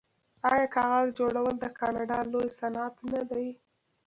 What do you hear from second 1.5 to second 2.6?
د کاناډا لوی